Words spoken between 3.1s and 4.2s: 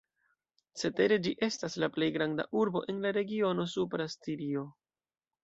regiono Supra